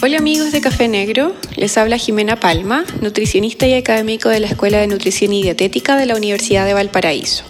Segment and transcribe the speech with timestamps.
[0.00, 4.78] Hola amigos de Café Negro, les habla Jimena Palma, nutricionista y académico de la Escuela
[4.78, 7.42] de Nutrición y Dietética de la Universidad de Valparaíso.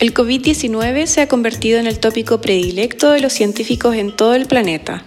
[0.00, 4.46] El COVID-19 se ha convertido en el tópico predilecto de los científicos en todo el
[4.46, 5.04] planeta.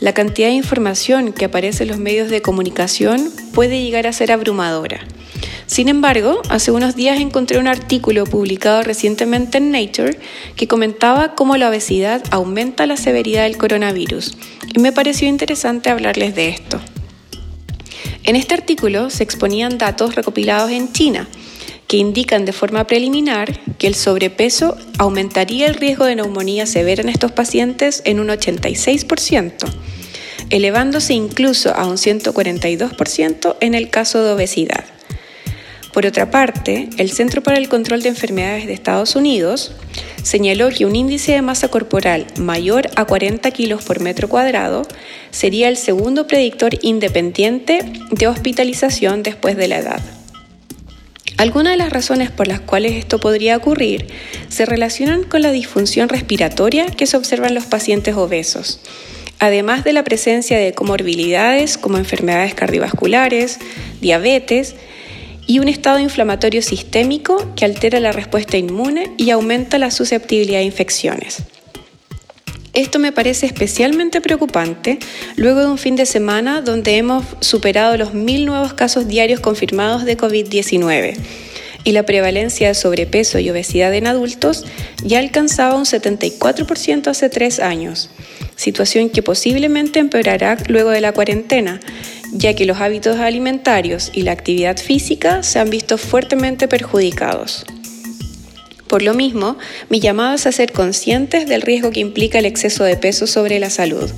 [0.00, 4.32] La cantidad de información que aparece en los medios de comunicación puede llegar a ser
[4.32, 5.06] abrumadora.
[5.70, 10.18] Sin embargo, hace unos días encontré un artículo publicado recientemente en Nature
[10.56, 14.36] que comentaba cómo la obesidad aumenta la severidad del coronavirus
[14.74, 16.80] y me pareció interesante hablarles de esto.
[18.24, 21.28] En este artículo se exponían datos recopilados en China
[21.86, 27.10] que indican de forma preliminar que el sobrepeso aumentaría el riesgo de neumonía severa en
[27.10, 29.54] estos pacientes en un 86%,
[30.50, 34.84] elevándose incluso a un 142% en el caso de obesidad.
[36.00, 39.72] Por otra parte, el Centro para el Control de Enfermedades de Estados Unidos
[40.22, 44.80] señaló que un índice de masa corporal mayor a 40 kilos por metro cuadrado
[45.30, 47.80] sería el segundo predictor independiente
[48.12, 50.00] de hospitalización después de la edad.
[51.36, 54.06] Algunas de las razones por las cuales esto podría ocurrir
[54.48, 58.80] se relacionan con la disfunción respiratoria que se observa en los pacientes obesos,
[59.38, 63.58] además de la presencia de comorbilidades como enfermedades cardiovasculares,
[64.00, 64.76] diabetes
[65.50, 70.62] y un estado inflamatorio sistémico que altera la respuesta inmune y aumenta la susceptibilidad a
[70.62, 71.38] infecciones.
[72.72, 75.00] Esto me parece especialmente preocupante
[75.34, 80.04] luego de un fin de semana donde hemos superado los mil nuevos casos diarios confirmados
[80.04, 81.16] de COVID-19
[81.82, 84.64] y la prevalencia de sobrepeso y obesidad en adultos
[85.02, 88.08] ya alcanzaba un 74% hace tres años,
[88.54, 91.80] situación que posiblemente empeorará luego de la cuarentena,
[92.32, 97.66] ya que los hábitos alimentarios y la actividad física se han visto fuertemente perjudicados.
[98.88, 99.56] Por lo mismo,
[99.88, 103.60] mi llamado es a ser conscientes del riesgo que implica el exceso de peso sobre
[103.60, 104.10] la salud,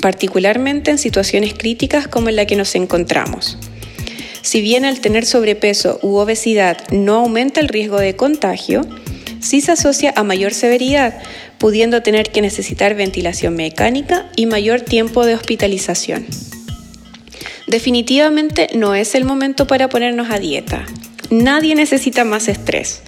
[0.00, 3.58] particularmente en situaciones críticas como en la que nos encontramos.
[4.40, 8.82] Si bien el tener sobrepeso u obesidad no aumenta el riesgo de contagio,
[9.40, 11.20] sí se asocia a mayor severidad,
[11.58, 16.26] pudiendo tener que necesitar ventilación mecánica y mayor tiempo de hospitalización.
[17.66, 20.84] Definitivamente no es el momento para ponernos a dieta.
[21.30, 23.02] Nadie necesita más estrés,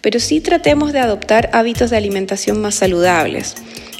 [0.00, 3.54] pero sí tratemos de adoptar hábitos de alimentación más saludables,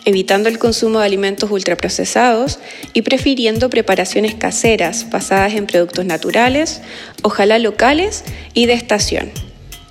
[0.04, 2.58] evitando el consumo de alimentos ultraprocesados
[2.92, 6.82] y prefiriendo preparaciones caseras basadas en productos naturales,
[7.22, 9.30] ojalá locales y de estación.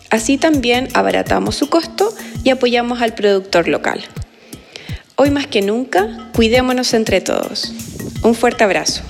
[0.10, 4.04] Así también abaratamos su costo y apoyamos al productor local.
[5.16, 7.72] Hoy más que nunca, cuidémonos entre todos.
[8.22, 9.04] Un fuerte abrazo.